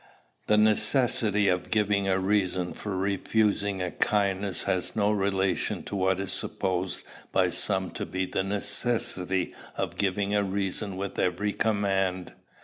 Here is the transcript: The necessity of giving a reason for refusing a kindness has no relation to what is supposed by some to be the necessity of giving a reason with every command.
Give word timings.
The 0.47 0.57
necessity 0.57 1.47
of 1.47 1.69
giving 1.69 2.07
a 2.09 2.17
reason 2.17 2.73
for 2.73 2.97
refusing 2.97 3.83
a 3.83 3.91
kindness 3.91 4.63
has 4.63 4.95
no 4.95 5.11
relation 5.11 5.83
to 5.83 5.95
what 5.95 6.19
is 6.19 6.31
supposed 6.31 7.03
by 7.31 7.49
some 7.49 7.91
to 7.91 8.05
be 8.07 8.25
the 8.25 8.41
necessity 8.43 9.53
of 9.77 9.97
giving 9.99 10.33
a 10.33 10.43
reason 10.43 10.97
with 10.97 11.19
every 11.19 11.53
command. 11.53 12.33